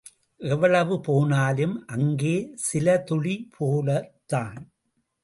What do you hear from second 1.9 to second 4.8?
அங்கே சிறுதுளிபோலத்தான்!